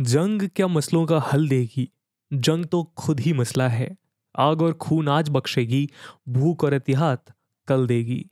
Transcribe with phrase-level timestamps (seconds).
[0.00, 1.90] जंग क्या मसलों का हल देगी?
[2.32, 3.96] जंग तो खुद ही मसला है।
[4.38, 5.88] आग और खून आज बख्शेगी,
[6.28, 7.24] भूख और एहतियात
[7.68, 8.30] कल देगी।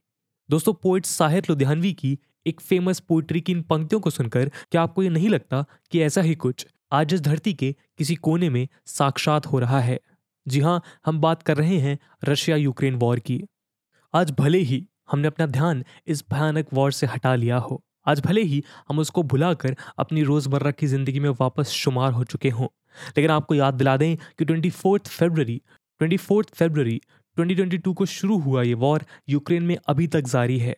[0.50, 5.02] दोस्तों पोइट साहिर लुधियानवी की एक फ़ेमस पोइट्री की इन पंक्तियों को सुनकर क्या आपको
[5.02, 9.46] ये नहीं लगता कि ऐसा ही कुछ आज इस धरती के किसी कोने में साक्षात
[9.46, 10.00] हो रहा है?
[10.48, 13.42] जी हाँ हम बात कर रहे हैं रशिया यूक्रेन वॉर की।
[14.14, 18.42] आज भले ही हमने अपना ध्यान इस भयानक वॉर से हटा लिया हो आज भले
[18.42, 22.66] ही हम उसको भुलाकर अपनी रोज़मर्रा की ज़िंदगी में वापस शुमार हो चुके हों,
[23.08, 25.60] लेकिन आपको याद दिला दें कि twenty fourth February
[26.00, 27.00] twenty fourth February
[27.36, 30.76] 2022 को शुरू हुआ ये वॉर यूक्रेन में अभी तक जारी है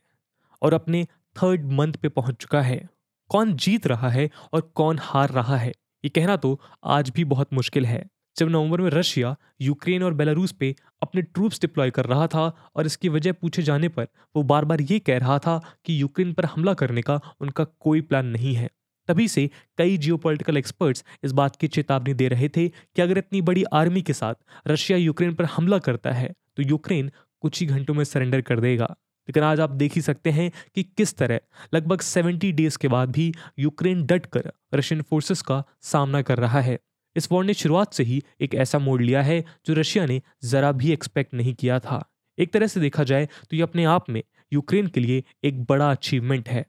[0.62, 1.06] और अपने
[1.36, 2.88] थर्ड मंथ पे पहुँच चुका है।
[3.30, 5.72] कौन जीत रहा है और कौन हार रहा है,
[6.04, 8.04] ये कहना तो आज भी बहुत मुश्किल है।
[8.36, 12.86] जब नवंबर में रशिया यूक्रेन और बेलारूस पे अपने ट्रूप्स डिप्लॉय कर रहा था और
[12.86, 14.06] इसकी वजह पूछे जाने पर
[14.36, 18.00] वो बार बार ये कह रहा था कि यूक्रेन पर हमला करने का उनका कोई
[18.00, 18.68] प्लान नहीं है।
[19.08, 19.48] तभी से
[19.78, 24.02] कई जियोपॉलिटिकल एक्सपर्ट्स इस बात की चेतावनी दे रहे थे कि अगर इतनी बड़ी आर्मी
[24.02, 24.34] के साथ
[24.66, 28.84] रशिया यूक्रेन पर हमला करता है तो यूक्रेन कुछ ही घंटों में सरेंडर कर देगा।
[29.28, 31.40] लेकिन आज आप देख ही सकते हैं कि किस तरह
[31.74, 36.60] लगभग 70 डेज़ के बाद भी यूक्रेन डट कर रशियन फोर्सेस का सामना कर रहा
[36.60, 36.78] है।
[37.16, 40.72] इस वॉर ने शुरुआत से ही एक ऐसा मोड़ लिया है जो रशिया ने जरा
[40.72, 42.04] भी एक्सपेक्ट नहीं किया था।
[42.38, 45.90] एक तरह से देखा जाए तो ये अपने आप में यूक्रेन के लिए एक बड़ा
[45.90, 46.64] अचीवमेंट है।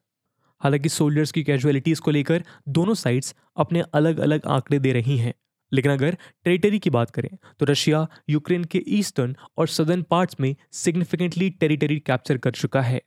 [0.61, 5.33] हालाँकि सोल्जर्स की कैजुअलिटीज को लेकर दोनों साइड्स अपने अलग अलग आंकड़े दे रही हैं।
[5.71, 10.55] लेकिन अगर टेरिटरी की बात करें तो रशिया यूक्रेन के ईस्टर्न और सदर्न पार्ट्स में
[10.71, 13.01] सिग्निफिकेंटली टेरिटरी कैप्चर कर चुका है।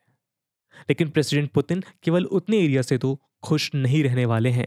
[0.88, 4.66] लेकिन प्रेसिडेंट पुतिन केवल उतने एरिया से तो खुश नहीं रहने वाले हैं।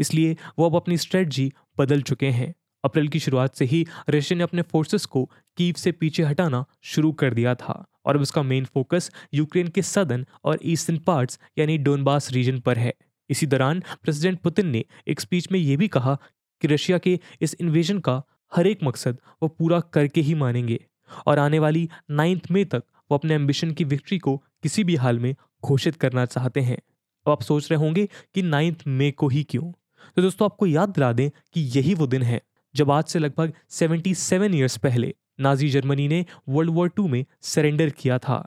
[0.00, 4.44] इसलिए वो अब अपनी स्ट्रेटजी बदल चुके हैं। अप्रैल की शुरुआत से ही रशिया ने
[4.44, 5.24] अपने फोर्सेस को
[5.58, 9.82] कीव से पीछे हटाना शुरू कर दिया था और अब इसका मेन फोकस यूक्रेन के
[9.82, 12.92] सदर्न और ईस्टर्न पार्ट्स यानी डोनबास रीजन पर है।
[13.30, 16.14] इसी दौरान प्रेसिडेंट पुतिन ने एक स्पीच में यह भी कहा
[16.62, 20.78] कि रशिया के इस इन्वेजन का हर एक मकसद वो पूरा करके ही मानेंगे
[21.26, 25.18] और आने वाली नाइन्थ मे तक वो अपने एम्बिशन की विक्ट्री को किसी भी हाल
[25.18, 25.34] में
[25.64, 26.78] घोषित करना चाहते हैं।
[27.28, 29.72] अब आप सोच रहे होंगे कि नाइन्थ मे को ही क्यों?
[30.16, 32.40] तो दोस्तों, आपको याद दिला दें कि यही वो दिन है,
[32.74, 37.90] जब आज से लगभग 77 ईयर्स पहले नाजी जर्मनी ने वर्ल्ड वॉर टू में सरेंडर
[37.90, 38.46] किया था।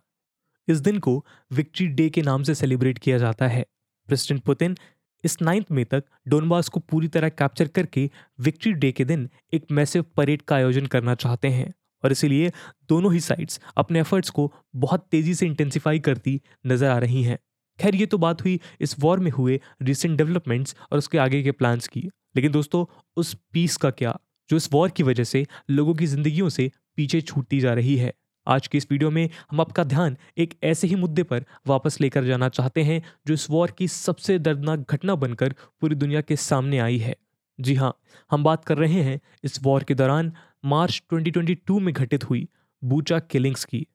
[0.68, 3.66] इस दिन को विक्ट्री डे के नाम से सेलिब्रेट किया जाता है।
[4.08, 4.78] प्रेसिडेंट पुतिन
[5.24, 8.10] इस नाइन्थ मे तक डोनबास को पूरी तरह कैप्चर करके
[8.40, 12.52] विक्ट्री डे के दिन एक मैसिव परेड का आयोजन करना चाहते हैं और इसीलिए
[12.90, 17.38] दोनों ही साइड्स अपने एफर्ट्स को बहुत तेज़ी से इंटेंसिफाई करती नज़र आ रही हैं।
[17.82, 21.52] खैर, ये तो बात हुई इस वॉर में हुए रिसेंट डेवलपमेंट्स और उसके आगे के
[21.52, 24.20] प्लान्स की। लेकिन दोस्तों, उस पीस का क्या?
[24.50, 28.14] जो इस वॉर की वजह से लोगों की जिंदगियों से पीछे छूटती जा रही है।
[28.48, 32.24] आज की इस वीडियो में हम आपका ध्यान एक ऐसे ही मुद्दे पर वापस लेकर
[32.24, 36.80] जाना चाहते हैं, जो इस वॉर की सबसे दर्दनाक घटना बनकर पूरी दुनिया के सामने
[36.80, 37.16] आई है।
[37.60, 37.98] जी हाँ
[38.32, 40.34] हम बात कर रहे हैं इस वॉर के दौरान
[40.66, 42.48] मार्च 2022 में घटित हुई
[42.84, 43.88] बूचा किलिंग्स की।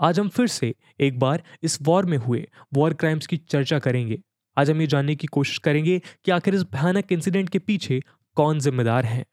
[0.00, 4.18] आज हम फिर से एक बार इस वॉर में हुए, वॉर क्राइम्स की चर्चा करेंगे।
[4.56, 8.00] आज हम ये जानने की कोशिश करेंगे कि आखिर इस भयानक इंसिडेंट के पीछे
[8.36, 9.24] कौन जिम्मेदार हैं?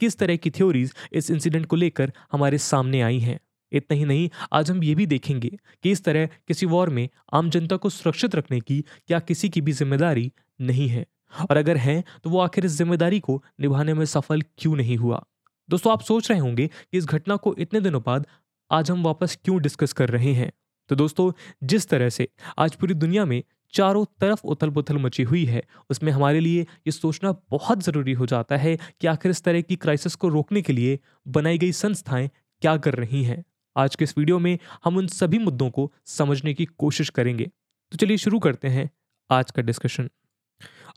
[0.00, 3.38] किस तरह की थ्योरीज इस इंसिडेंट को लेकर हमारे सामने आई हैं?
[3.72, 5.50] इतना ही नहीं, आज हम ये भी देखेंगे
[5.82, 9.60] कि इस तरह किसी वॉर में आम जनता को सुरक्षित रखने की क्या किसी की
[9.60, 11.06] भी ज़िम्मेदारी नहीं है।
[11.50, 15.24] और अगर है तो वो आखिर इस ज़िम्मेदारी को निभाने में सफल क्यों नहीं हुआ?
[15.68, 18.26] दोस्तों, आप सोच रहे होंगे कि इस घटना को इतने दिनों बाद
[18.70, 20.52] आज हम वापस क्यों डिस्कस कर रहे हैं?
[20.88, 21.32] तो दोस्तों,
[21.64, 22.28] जिस तरह से
[22.58, 23.42] आज पूरी दुनिया में
[23.74, 28.26] चारों तरफ़ उथल पुथल मची हुई है, उसमें हमारे लिए ये सोचना बहुत ज़रूरी हो
[28.26, 32.30] जाता है कि आखिर इस तरह की क्राइसिस को रोकने के लिए बनाई गई संस्थाएँ
[32.62, 33.44] क्या कर रही हैं।
[33.76, 37.44] आज के इस वीडियो में हम उन सभी मुद्दों को समझने की कोशिश करेंगे।
[37.92, 38.90] तो चलिए शुरू करते हैं
[39.30, 40.08] आज का डिस्कशन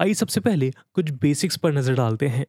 [0.01, 2.45] आइए सबसे पहले कुछ बेसिक्स पर नज़र डालते हैं।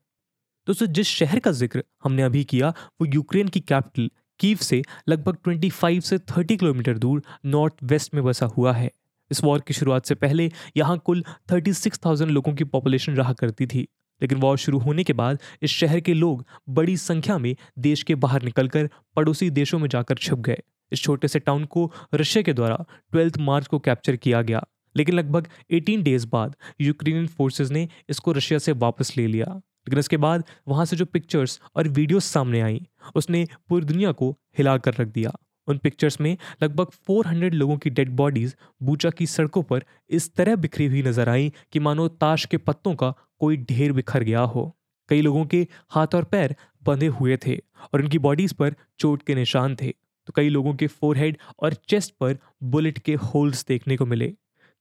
[0.67, 5.37] दोस्तों, जिस शहर का ज़िक्र हमने अभी किया, वो यूक्रेन की कैपिटल कीव से लगभग
[5.49, 8.91] 25 से 30 किलोमीटर दूर नॉर्थ वेस्ट में बसा हुआ है।
[9.31, 13.89] इस वॉर की शुरुआत से पहले यहाँ कुल 36,000 लोगों की पॉपुलेशन रहा करती थी।
[14.23, 18.15] लेकिन वॉर शुरू होने के बाद इस शहर के लोग बड़ी संख्या में देश के
[18.15, 20.59] बाहर निकलकर पड़ोसी देशों में जाकर छिप गए।
[20.93, 24.67] इस छोटे से टाउन को रशिया के द्वारा ट्वेल्थ मार्च को कैप्चर किया गया।
[24.97, 29.99] लेकिन लगभग 18 डेज़ बाद यूक्रेनियन फोर्सेस ने इसको रशिया से वापस ले लिया। लेकिन
[29.99, 34.77] इसके बाद वहाँ से जो पिक्चर्स और वीडियोस सामने आई, उसने पूरी दुनिया को हिला
[34.79, 35.33] कर रख दिया।
[35.69, 40.57] उन पिक्चर्स में लगभग 400 लोगों की डेड बॉडीज बूचा की सड़कों पर इस तरह
[40.57, 44.73] बिखरी हुई नज़र आई कि मानो ताश के पत्तों का कोई ढेर बिखर गया हो।
[45.09, 46.55] कई लोगों के हाथ और पैर
[46.85, 49.91] बंधे हुए थे और उनकी बॉडीज पर चोट के निशान थे।
[50.27, 54.33] तो कई लोगों के फोरहेड और चेस्ट पर बुलेट के होल्स देखने को मिले।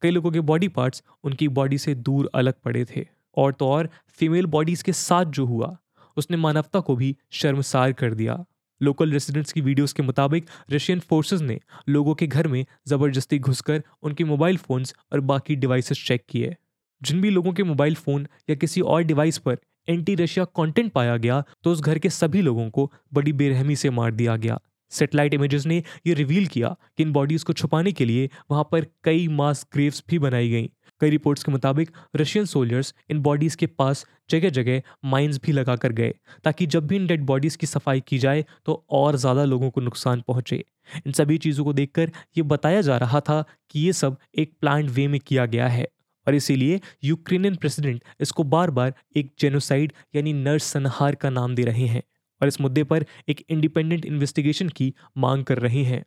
[0.02, 3.06] कई लोगों के बॉडी पार्ट्स उनकी बॉडी से दूर अलग पड़े थे।
[3.38, 3.90] और तो और
[4.20, 5.76] फीमेल बॉडीज के साथ जो हुआ,
[6.18, 8.44] उसने मानवता को भी शर्मसार कर दिया।
[8.82, 11.60] लोकल रेसिडेंट्स की वीडियोस के मुताबिक रशियन फोर्सेस ने
[11.90, 16.56] लोगों के घर में ज़बरदस्ती घुसकर उनके मोबाइल फ़ोन्स और बाकी डिवाइसेस चेक किए।
[17.02, 21.18] जिन भी लोगों के मोबाइल फ़ोन या किसी और डिवाइस पर एंटी रशिया कंटेंट पाया
[21.18, 24.60] गया तो उस घर के सभी लोगों को बड़ी बेरहमी से मार दिया गया।
[24.92, 28.86] सेटेलाइट इमेजेस ने यह रिवील किया कि इन बॉडीज को छुपाने के लिए वहाँ पर
[29.04, 30.70] कई मास ग्रेव्स भी बनाई गई।
[31.02, 35.76] कई रिपोर्ट्स के मुताबिक रशियन सोल्जर्स इन बॉडीज के पास जगह जगह माइंस भी लगा
[35.76, 36.14] कर गए,
[36.44, 39.82] ताकि जब भी इन डेड बॉडीज की सफ़ाई की जाए तो और ज़्यादा लोगों को
[39.82, 40.64] नुकसान पहुँचे।
[40.98, 44.88] इन सभी चीज़ों को देखकर ये बताया जा रहा था कि ये सब एक प्लान
[44.90, 45.88] वे में किया गया है,
[46.28, 51.64] और इसीलिए यूक्रेनियन प्रेसिडेंट इसको बार बार एक जेनोसाइड यानी नर्स संहार का नाम दे
[51.64, 52.04] रहे हैं,
[52.42, 56.04] और इस मुद्दे पर एक इंडिपेंडेंट इन्वेस्टिगेशन की मांग कर रहे हैं।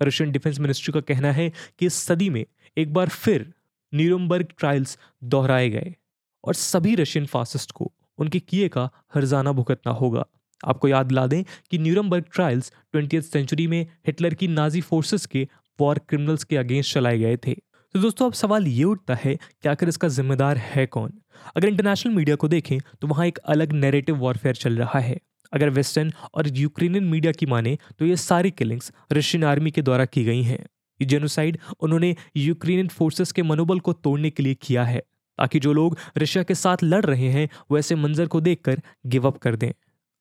[0.00, 2.44] रशियन डिफेंस मिनिस्ट्री का कहना है कि इस सदी में
[2.76, 3.52] एक बार फिर
[3.96, 5.94] न्यूरमबर्ग ट्रायल्स दोहराए गए।
[6.44, 10.24] और सभी रशियन फासिस्ट को उनके किए का हरजाना भुगतना होगा।
[10.64, 15.48] आपको याद ला दें कि न्यूरमबर्ग ट्रायल्स ट्वेंटी सेंचुरी में हिटलर की नाजी फोर्सेस के
[15.78, 17.54] वॉर क्रिमिनल्स के अगेंस्ट चलाए गए थे।
[17.94, 21.12] तो दोस्तों, अब सवाल ये उठता है, कि आखिर इसका जिम्मेदार है कौन?
[21.56, 25.18] अगर इंटरनेशनल मीडिया को देखें तो वहाँ एक अलग नेरेटिव वॉरफेयर चल रहा है।
[25.52, 30.04] अगर वेस्टर्न और यूक्रेनियन मीडिया की माने तो ये सारी किलिंग्स रशियन आर्मी के द्वारा
[30.04, 30.64] की गई हैं।
[31.00, 35.02] ये जेनोसाइड उन्होंने यूक्रेनियन फोर्सेस के मनोबल को तोड़ने के लिए किया है,
[35.38, 39.26] ताकि जो लोग रशिया के साथ लड़ रहे हैं, वो ऐसे मंजर को देखकर गिव
[39.26, 39.72] अप कर दें।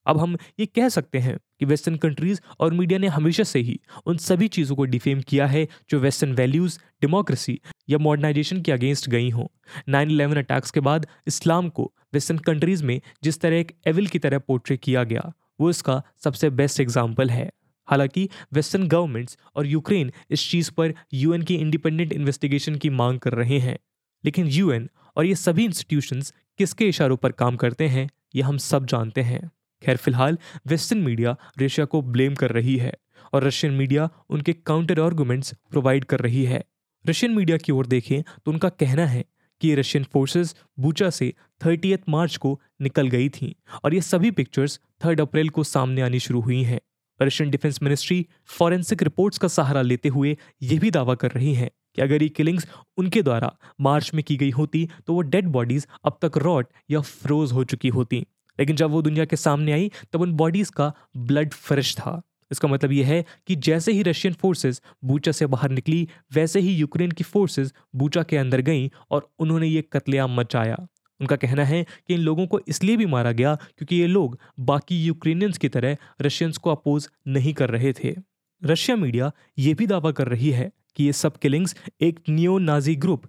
[0.05, 3.79] अब हम ये कह सकते हैं कि वेस्टर्न कंट्रीज़ और मीडिया ने हमेशा से ही
[4.05, 9.09] उन सभी चीज़ों को डिफेम किया है, जो वेस्टर्न वैल्यूज़ डेमोक्रेसी या मॉडर्नाइजेशन के अगेंस्ट
[9.09, 9.45] गई हों।
[9.89, 14.19] नाइन इलेवन अटैक्स के बाद इस्लाम को वेस्टर्न कंट्रीज़ में जिस तरह एक एविल की
[14.19, 17.49] तरह पोर्ट्रे किया गया, वो इसका सबसे बेस्ट एग्ज़ाम्पल है।
[17.87, 23.33] हालाँकि वेस्टर्न गवर्नमेंट्स और यूक्रेन इस चीज़ पर यूएन की इंडिपेंडेंट इन्वेस्टिगेशन की मांग कर
[23.33, 23.77] रहे हैं।
[24.25, 28.85] लेकिन यूएन और ये सभी इंस्टीट्यूशंस किसके इशारों पर काम करते हैं, ये हम सब
[28.85, 29.51] जानते हैं।
[29.83, 30.37] खैर, फ़िलहाल
[30.67, 32.93] वेस्टर्न मीडिया रशिया को ब्लेम कर रही है
[33.33, 36.63] और रशियन मीडिया उनके काउंटर आर्गूमेंट्स प्रोवाइड कर रही है।
[37.05, 39.25] रशियन मीडिया की ओर देखें तो उनका कहना है
[39.61, 41.33] कि रशियन फोर्सेस बूचा से
[41.65, 46.19] थर्टी मार्च को निकल गई थी और ये सभी पिक्चर्स थर्ड अप्रैल को सामने आनी
[46.19, 46.79] शुरू हुई हैं।
[47.21, 51.71] Russian defence ministry forensic reports का सहारा लेते हुए यह भी दावा कर रही है
[51.95, 52.67] कि अगर ये किलिंग्स
[52.97, 53.51] उनके द्वारा
[53.81, 57.63] मार्च में की गई होती तो वो डेड बॉडीज अब तक रॉट या फ्रोज हो
[57.63, 58.25] चुकी होती।
[58.59, 62.21] लेकिन जब वो दुनिया के सामने आई, तब उन बॉडीज का ब्लड फ्रेश था।
[62.51, 66.75] इसका मतलब यह है कि जैसे ही रशियन फोर्सेस बूचा से बाहर निकली, वैसे ही
[66.75, 70.77] यूक्रेन की फोर्सेस बूचा के अंदर गईं और उन्होंने ये कत्लेआम मचाया।
[71.21, 75.03] उनका कहना है कि इन लोगों को इसलिए भी मारा गया क्योंकि ये लोग बाकी
[75.05, 78.15] यूक्रेनियंस की तरह रशियंस को अपोज नहीं कर रहे थे।
[78.61, 82.95] रशिया मीडिया ये भी दावा कर रही है कि ये सब किलिंग्स एक neo Nazi
[82.95, 83.27] group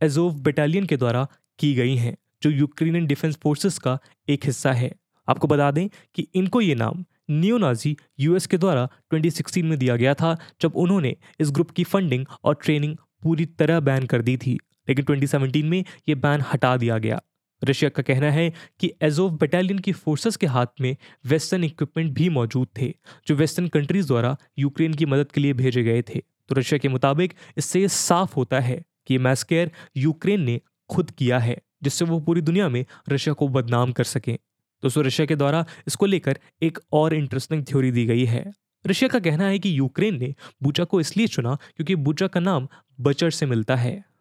[0.00, 1.26] Azov battalion के द्वारा
[1.58, 3.98] की गई हैं, जो यूक्रेनियन डिफेंस फोर्सेस का
[4.28, 4.92] एक हिस्सा है।
[5.28, 9.96] आपको बता दें कि इनको ये नाम नियो नाजी यूएस के द्वारा 2016 में दिया
[9.96, 14.36] गया था, जब उन्होंने इस ग्रुप की फंडिंग और ट्रेनिंग पूरी तरह बैन कर दी
[14.36, 17.22] थी। लेकिन 2017 में ये बैन हटा दिया गया।
[17.64, 20.96] रशिया का कहना है कि एजोव बटालियन की फोर्सेस के हाथ में
[21.26, 22.94] वेस्टर्न इक्विपमेंट भी मौजूद थे,
[23.26, 26.88] जो वेस्टर्न कंट्रीज़ द्वारा यूक्रेन की मदद के लिए भेजे गए थे। तो रशिया के
[26.88, 32.40] मुताबिक इससे साफ़ होता है कि मैस्केयर यूक्रेन ने खुद किया है, जिससे वो पूरी
[32.40, 34.38] दुनिया में रशिया को बदनाम कर सकें।
[34.82, 38.52] दोस्तों रशिया के द्वारा इसको लेकर एक और इंटरेस्टिंग थ्योरी दी गई है।
[38.86, 42.68] रशिया का कहना है कि यूक्रेन ने बूचा को इसलिए चुना क्योंकि बूचा का नाम
[43.00, 44.11] बचर से मिलता है।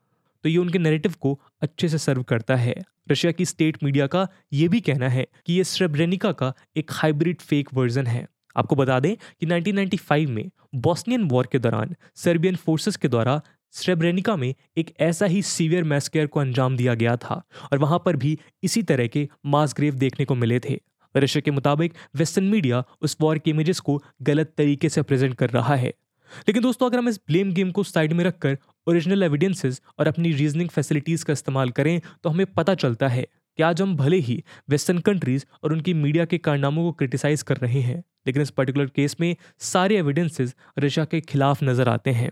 [0.44, 2.76] तो ये उनके नैरेटिव को अच्छे से सर्व करता है।
[3.12, 7.42] रशिया की स्टेट मीडिया का ये भी कहना है कि ये स्रेब्रेनिका का एक हाइब्रिड
[7.42, 12.96] फेक वर्जन है। आपको बता दें कि 1995 में बॉस्नियन वॉर के दौरान सर्बियन फोर्सेस
[12.96, 17.78] के द्वारा स्ट्रेब्रेनिका में एक ऐसा ही सीवियर मैस्केयर को अंजाम दिया गया था और
[17.78, 20.80] वहाँ पर भी इसी तरह के मास ग्रेव देखने को मिले थे।
[21.18, 25.50] रशिया के मुताबिक वेस्टर्न मीडिया उस वॉर के इमेजेस को गलत तरीके से प्रेजेंट कर
[25.50, 25.94] रहा है।
[26.40, 28.58] लेकिन दोस्तों, अगर हम इस ब्लेम गेम को साइड में रखकर
[28.88, 33.64] ओरिजिनल एविडेंसेस और अपनी रीजनिंग फैसिलिटीज़ का इस्तेमाल करें तो हमें पता चलता है कि
[33.64, 37.82] आज हम भले ही वेस्टर्न कंट्रीज़ और उनकी मीडिया के कारनामों को क्रिटिसाइज कर रहे
[37.82, 42.32] हैं, लेकिन इस पर्टिकुलर केस में सारे एविडेंसेस रशिया के खिलाफ नज़र आते हैं।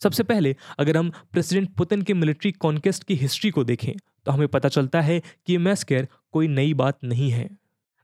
[0.00, 3.92] सबसे पहले, अगर हम प्रेसिडेंट पुतिन के मिलिट्री कॉन्केस्ट की हिस्ट्री को देखें
[4.26, 7.48] तो हमें पता चलता है कि ये मैस्केयर कोई नई बात नहीं है।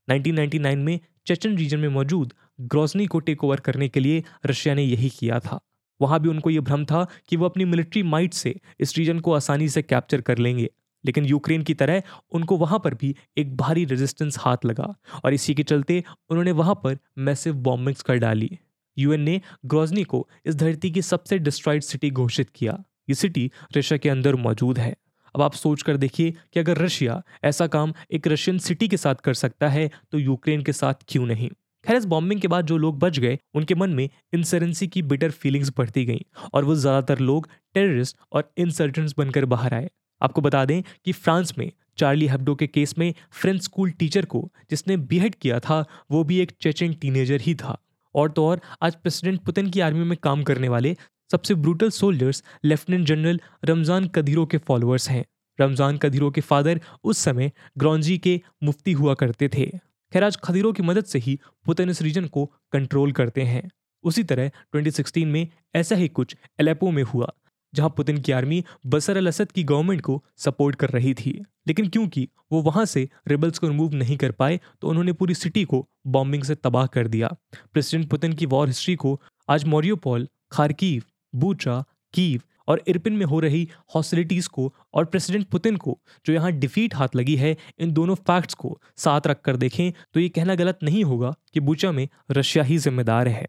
[0.08, 4.82] 1999 में चेचन रीजन में मौजूद ग्रोजनी को टेक ओवर करने के लिए रशिया ने
[4.82, 5.60] यही किया था।
[6.00, 9.32] वहाँ भी उनको यह भ्रम था कि वो अपनी मिलिट्री माइट से इस रीजन को
[9.32, 10.70] आसानी से कैप्चर कर लेंगे।
[11.04, 15.54] लेकिन यूक्रेन की तरह उनको वहाँ पर भी एक भारी रेजिस्टेंस हाथ लगा और इसी
[15.54, 18.58] के चलते उन्होंने वहाँ पर मैसिव बॉम्बिंग्स कर डाली।
[18.98, 23.98] यूएन ने ग्रोजनी को इस धरती की सबसे डिस्ट्रॉइड सिटी घोषित किया। ये सिटी रशिया
[23.98, 24.96] के अंदर मौजूद है।
[25.36, 29.14] अब आप सोच कर देखिए कि अगर रशिया ऐसा काम एक रशियन सिटी के साथ
[29.14, 31.48] कर सकता है तो यूक्रेन के साथ क्यों नहीं?
[31.84, 35.30] खैर, इस बॉम्बिंग के बाद जो लोग बच गए, उनके मन में इंसरेंसी की बिटर
[35.32, 36.20] फीलिंग्स बढ़ती गईं
[36.54, 39.90] और वो ज़्यादातर लोग टेररिस्ट और इंसर्जेंट्स बनकर बाहर आए।
[40.20, 44.48] आपको बता दें कि फ्रांस में चार्ली हेब्डो के केस में फ्रेंच स्कूल टीचर को
[44.70, 47.78] जिसने बीहेड किया था, वो भी एक चेचन टीनेजर ही था।
[48.14, 50.96] और तो और, आज प्रेसिडेंट पुतिन की आर्मी में काम करने वाले
[51.30, 55.24] सबसे brutal soldiers lieutenant general Ramzan Kadyrov के फॉलोअर्स हैं।
[55.58, 59.66] रमज़ान कदीरों के फादर उस समय ग्रॉन्जी के मुफ्ती हुआ करते थे।
[60.12, 63.68] खैर, आज खदीरों की मदद से ही पुतिन इस रीजन को कंट्रोल करते हैं।
[64.04, 67.32] उसी तरह 2016 में ऐसा ही कुछ एलेपो में हुआ,
[67.72, 71.32] जहाँ पुतिन की आर्मी बसर अल असद की गवर्नमेंट को सपोर्ट कर रही थी।
[71.68, 75.64] लेकिन क्योंकि वो वहाँ से रिबल्स को रिमूव नहीं कर पाए तो उन्होंने पूरी सिटी
[75.64, 77.28] को बॉम्बिंग से तबाह कर दिया।
[77.72, 81.02] प्रेसिडेंट पुतिन की वॉर हिस्ट्री को आज मोरियोपोल खारकीव
[81.32, 86.52] बूचा कीव और इरपिन में हो रही हॉस्टिलिटीज़ को और प्रेसिडेंट पुतिन को, जो यहाँ
[86.52, 90.54] डिफीट हाथ लगी है, इन दोनों फैक्ट्स को साथ रख कर देखें तो ये कहना
[90.54, 93.46] गलत नहीं होगा कि बूचा में रशिया ही जिम्मेदार है।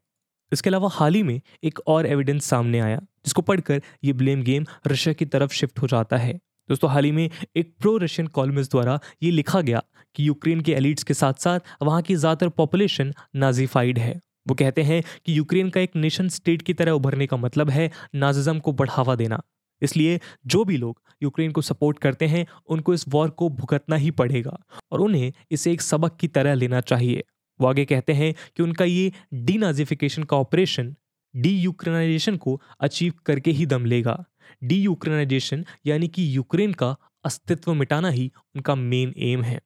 [0.52, 4.66] इसके अलावा हाल ही में एक और एविडेंस सामने आया, जिसको पढ़कर ये ब्लेम गेम
[4.88, 8.72] रशिया की तरफ़ शिफ्ट हो जाता है। दोस्तों, हाल ही में एक प्रो रशियन कॉलमिस्ट
[8.72, 9.82] द्वारा ये लिखा गया
[10.16, 14.84] कि यूक्रेन के एलिट्स के साथ साथ वहाँ की ज़्यादातर पॉपुलेशन नाजीफाइड है। वो कहते
[14.84, 18.72] हैं कि यूक्रेन का एक नेशन स्टेट की तरह उभरने का मतलब है नाजिज्म को
[18.74, 19.42] बढ़ावा देना।
[19.82, 24.12] इसलिए जो भी लोग यूक्रेन को सपोर्ट करते हैं, उनको इस वॉर को भुगतना ही
[24.12, 24.58] पड़ेगा
[24.92, 27.24] और उन्हें इसे एक सबक की तरह लेना चाहिए।
[27.60, 30.96] वो आगे कहते हैं कि उनका ये डीनाजिफिकेशन का ऑपरेशन
[31.36, 34.24] डी यूक्रेनाइजेशन को अचीव करके ही दम लेगा।
[34.64, 39.60] डी यूक्रेनाइजेशन यानी कि यूक्रेन का अस्तित्व मिटाना ही उनका मेन एम है।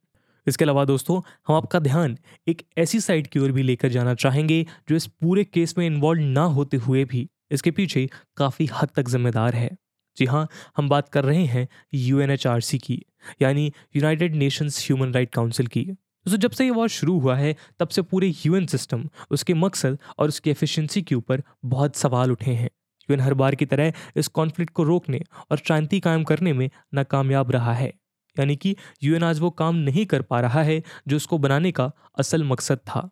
[0.48, 2.18] इसके अलावा दोस्तों, हम आपका ध्यान
[2.48, 6.24] एक ऐसी साइड की ओर भी लेकर जाना चाहेंगे, जो इस पूरे केस में इन्वॉल्व
[6.24, 9.70] ना होते हुए भी इसके पीछे काफ़ी हद तक जिम्मेदार है।
[10.18, 13.02] जी हाँ हम बात कर रहे हैं यूएनएचआरसी की,
[13.42, 17.56] यानी United Nations human right council की। दोस्तों, जब से ये वॉर शुरू हुआ है,
[17.80, 22.52] तब से पूरे यूएन सिस्टम उसके मकसद और उसकी एफिशिएंसी के ऊपर बहुत सवाल उठे
[22.52, 22.70] हैं।
[23.10, 25.22] यूएन हर बार की तरह इस कॉन्फ्लिक्ट को रोकने
[25.52, 27.92] और शांति कायम करने में नाकामयाब रहा है।
[28.40, 31.92] यानी कि यूएन आज वो काम नहीं कर पा रहा है, जो उसको बनाने का
[32.20, 33.10] असल मकसद था।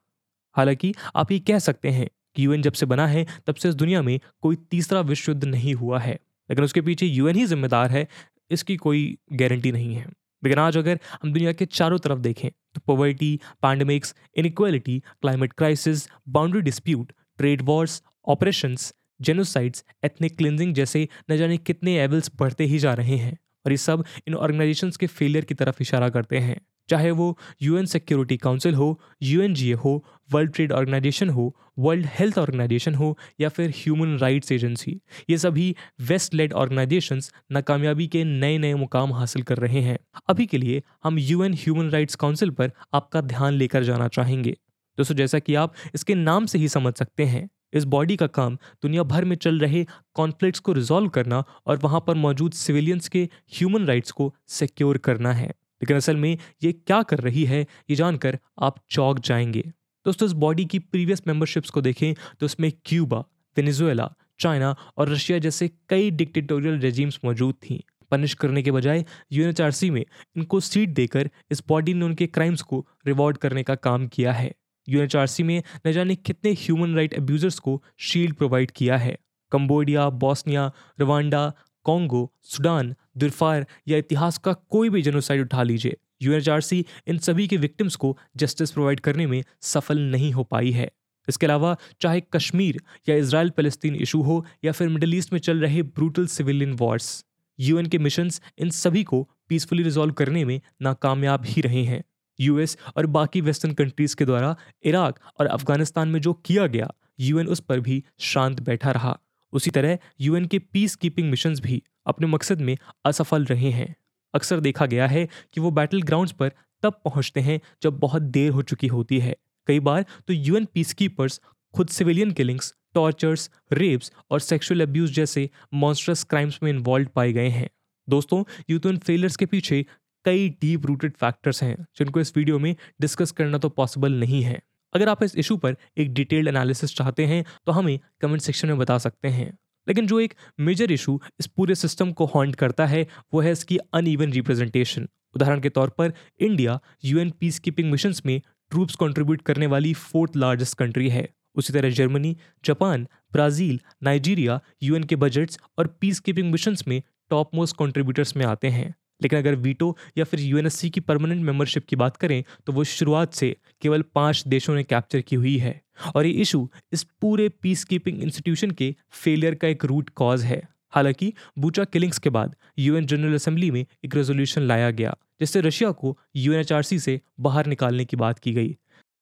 [0.55, 3.75] हालाँकि आप ये कह सकते हैं कि यूएन जब से बना है, तब से इस
[3.75, 6.13] दुनिया में कोई तीसरा विश्व युद्ध नहीं हुआ है,
[6.49, 8.07] लेकिन उसके पीछे यूएन ही जिम्मेदार है,
[8.51, 10.05] इसकी कोई गारंटी नहीं है।
[10.43, 16.07] लेकिन आज अगर हम दुनिया के चारों तरफ़ देखें तो poverty pandemics inequality climate crisis
[16.29, 22.79] boundary dispute trade wars operations genocides ethnic cleansing जैसे न जाने कितने एवल्स बढ़ते ही
[22.79, 23.38] जा रहे हैं।
[23.69, 26.59] और ये सब इन ऑर्गेनाइजेशंस के फेलियर की तरफ़ इशारा करते हैं।
[26.89, 29.91] चाहे वो यूएन सिक्योरिटी काउंसिल हो यूएनजीए हो
[30.31, 34.99] वर्ल्ड ट्रेड ऑर्गेनाइजेशन हो वर्ल्ड हेल्थ ऑर्गेनाइजेशन हो, या फिर ह्यूमन राइट्स एजेंसी
[35.29, 39.97] ये सभी वेस्ट लेड ऑर्गेनाइजेशंस नाकामयाबी के नए नए मुकाम हासिल कर रहे हैं।
[40.29, 44.55] अभी के लिए हम यूएन ह्यूमन राइट्स काउंसिल पर आपका ध्यान लेकर जाना चाहेंगे।
[44.97, 48.55] दोस्तों, जैसा कि आप इसके नाम से ही समझ सकते हैं इस बॉडी का काम
[48.55, 53.27] दुनिया भर में चल रहे कॉन्फ्लिक्ट्स को रिजॉल्व करना और वहाँ पर मौजूद सिविलियंस के
[53.53, 57.95] ह्यूमन राइट्स को सिक्योर करना है। लेकिन असल में ये क्या कर रही है, ये
[57.95, 59.63] जानकर आप चौक जाएँगे।
[60.05, 63.19] दोस्तों, इस बॉडी की प्रीवियस मेंबरशिप्स को देखें तो इसमें क्यूबा
[63.57, 69.89] वेनेजुएला चाइना और रशिया जैसे कई डिक्टेटोरियल रेजिम्स मौजूद थी। पनिश करने के बजाय यूएनएचआरसी
[69.89, 70.03] में
[70.38, 74.51] इनको सीट देकर इस बॉडी ने उनके क्राइम्स को रिवॉर्ड करने का काम किया है।
[74.89, 79.17] यूएनएचआरसी में न जाने कितने ह्यूमन राइट अब्यूजर्स को शील्ड प्रोवाइड किया है।
[79.51, 81.51] Cambodia, Bosnia, Rwanda,
[81.84, 87.58] Congo, Sudan, Darfur या इतिहास का कोई भी जनोसाइड उठा लीजिए। यूएनएचआरसी इन सभी के
[87.58, 90.91] विक्टिम्स को जस्टिस प्रोवाइड करने में सफल नहीं हो पाई है।
[91.29, 95.60] इसके अलावा चाहे कश्मीर या इसराइल फलस्तीन इशू हो या फिर मिडल ईस्ट में चल
[95.60, 97.25] रहे ब्रूटल सिविलियन वॉर्स
[97.60, 102.03] यूएन के मिशंस इन सभी को पीसफुली रिजॉल्व करने में नाकामयाब ही रहे हैं।
[102.41, 107.48] यूएस और बाकी वेस्टर्न कंट्रीज़ के द्वारा इराक और अफ़गानिस्तान में जो किया गया यूएन
[107.48, 109.17] उस पर भी शांत बैठा रहा।
[109.53, 113.96] उसी तरह यूएन के पीस कीपिंग मिशन भी अपने मकसद में असफल रहे हैं।
[114.34, 116.51] अक्सर देखा गया है कि वो बैटल ग्राउंड्स पर
[116.84, 119.36] तब पहुँचते हैं जब बहुत देर हो चुकी होती है।
[119.67, 121.39] कई बार तो यूएन पीस कीपर्स
[121.74, 127.50] खुद सिविलियन किलिंग्स टॉर्चर्स रेप्स और सेक्सुअल अब्यूज जैसे मॉन्स्ट्रस क्राइम्स में इन्वॉल्व पाए गए
[127.50, 127.69] हैं।
[128.08, 129.86] दोस्तों यूएन फेलियर्स के पीछे
[130.25, 134.59] कई डीप रूटेड फैक्टर्स हैं, जिनको इस वीडियो में डिस्कस करना तो पॉसिबल नहीं है।
[134.93, 138.77] अगर आप इस इशू पर एक डिटेल्ड एनालिसिस चाहते हैं तो हमें कमेंट सेक्शन में
[138.77, 139.51] बता सकते हैं।
[139.88, 143.77] लेकिन जो एक मेजर इशू इस पूरे सिस्टम को हॉन्ट करता है, वो है इसकी
[143.93, 148.39] अनइवन रिप्रेजेंटेशन उदाहरण के तौर पर India UN peace keeping mission में
[148.71, 152.35] ट्रूप्स कंट्रीब्यूट करने वाली फोर्थ लार्जेस्ट कंट्री है। उसी तरह Germany
[152.65, 158.45] Japan Brazil Nigeria UN के बजट्स और पीस कीपिंग मिशन में टॉप मोस्ट कंट्रीब्यूटर्स में
[158.45, 162.73] आते हैं। लेकिन अगर वीटो या फिर यूएनएससी की परमानेंट मेंबरशिप की बात करें तो
[162.73, 165.79] वो शुरुआत से केवल पाँच देशों ने कैप्चर की हुई है।
[166.15, 170.61] और ये इशू इस पूरे पीस कीपिंग इंस्टीट्यूशन के फेलियर का एक रूट कॉज है।
[170.93, 175.91] हालाँकि बूचा किलिंग्स के बाद यूएन जनरल असेंबली में एक रेजोल्यूशन लाया गया, जिससे रशिया
[175.91, 178.69] को यूएनएचआरसी से बाहर निकालने की बात की गई।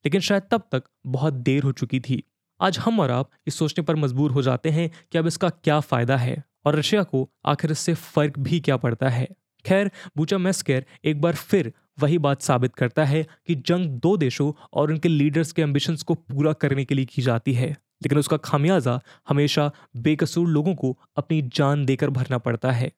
[0.05, 2.23] लेकिन शायद तब तक बहुत देर हो चुकी थी।
[2.59, 5.79] आज हम और आप इस सोचने पर मजबूर हो जाते हैं कि अब इसका क्या
[5.79, 9.27] फ़ायदा है और रशिया को आखिर इससे फ़र्क भी क्या पड़ता है।
[9.65, 14.51] खैर, बूचा मेस्केर एक बार फिर वही बात साबित करता है कि जंग दो देशों
[14.73, 17.69] और उनके लीडर्स के एम्बिशंस को पूरा करने के लिए की जाती है।
[18.03, 18.99] लेकिन उसका खामियाजा
[19.29, 22.91] हमेशा बेकसूर लोगों को अपनी जान देकर भरना पड़ता है।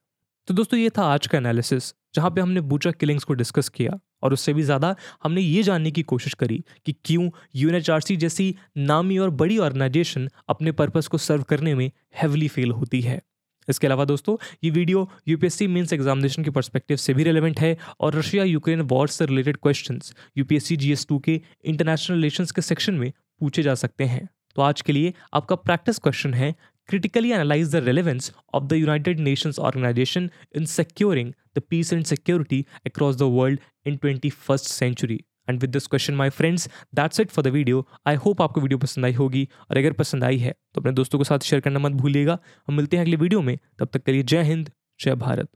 [0.48, 3.98] तो दोस्तों, ये था आज का एनालिसिस जहाँ पे हमने बूचा किलिंग्स को डिस्कस किया
[4.22, 9.18] और उससे भी ज़्यादा हमने ये जानने की कोशिश करी कि क्यों यूएनएचआरसी जैसी नामी
[9.18, 13.20] और बड़ी ऑर्गेनाइजेशन अपने पर्पस को सर्व करने में हैवली फेल होती है।
[13.68, 18.14] इसके अलावा दोस्तों, ये वीडियो यूपीएससी मेंस एग्जामिनेशन के पर्सपेक्टिव से भी रिलेवेंट है और
[18.14, 20.00] रशिया यूक्रेन वॉर से related question
[20.38, 24.80] UPSC GS two के इंटरनेशनल रिलेशन के सेक्शन में पूछे जा सकते हैं तो आज
[24.82, 26.54] के लिए आपका प्रैक्टिस क्वेश्चन है,
[26.88, 32.66] critically analyze the relevance of the United Nations organization in securing the peace and security
[32.84, 35.18] across the world in 21st century.
[35.50, 38.78] And with this question my friends that's it for the video I hope आपको video
[38.78, 41.78] पसंद आई होगी। और अगर पसंद आई है तो अपने दोस्तों के साथ शेयर करना
[41.78, 42.38] मत भूलिएगा।
[42.68, 45.48] हम मिलते हैं अगले वीडियो में। तब तक के लिए जय हिंद, जय भारत।